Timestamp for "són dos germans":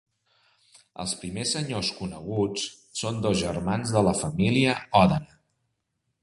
3.03-3.93